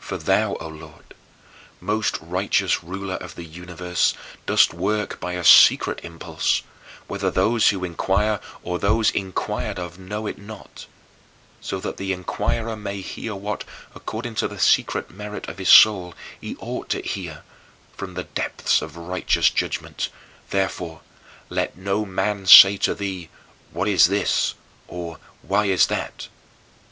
For 0.00 0.18
thou, 0.18 0.56
O 0.56 0.66
Lord, 0.66 1.14
most 1.80 2.18
righteous 2.20 2.82
ruler 2.82 3.14
of 3.14 3.36
the 3.36 3.44
universe, 3.44 4.12
dost 4.44 4.74
work 4.74 5.20
by 5.20 5.34
a 5.34 5.44
secret 5.44 6.00
impulse 6.02 6.62
whether 7.06 7.30
those 7.30 7.68
who 7.68 7.84
inquire 7.84 8.40
or 8.64 8.80
those 8.80 9.12
inquired 9.12 9.78
of 9.78 10.00
know 10.00 10.26
it 10.26 10.36
or 10.36 10.42
not 10.42 10.86
so 11.60 11.78
that 11.78 11.96
the 11.96 12.12
inquirer 12.12 12.74
may 12.74 13.00
hear 13.02 13.36
what, 13.36 13.62
according 13.94 14.34
to 14.34 14.48
the 14.48 14.58
secret 14.58 15.12
merit 15.12 15.48
of 15.48 15.58
his 15.58 15.68
soul, 15.68 16.12
he 16.40 16.56
ought 16.56 16.88
to 16.88 17.00
hear 17.00 17.44
from 17.96 18.14
the 18.14 18.24
deeps 18.24 18.82
of 18.82 18.94
thy 18.94 19.00
righteous 19.00 19.48
judgment. 19.48 20.08
Therefore 20.50 21.02
let 21.48 21.76
no 21.78 22.04
man 22.04 22.46
say 22.46 22.76
to 22.78 22.96
thee, 22.96 23.28
"What 23.70 23.86
is 23.86 24.06
this?" 24.08 24.54
or, 24.88 25.18
"Why 25.42 25.66
is 25.66 25.86
that?" 25.86 26.26